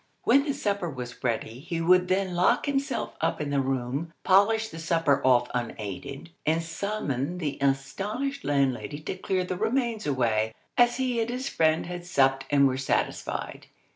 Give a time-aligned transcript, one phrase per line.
[0.23, 4.69] When the supper was ready he would then lock himself up in the room, polish
[4.69, 10.97] the supper off unaided, and summon the astonished landlady to clear the remains away, as
[10.97, 13.67] he and his friend had supped and were satisfied.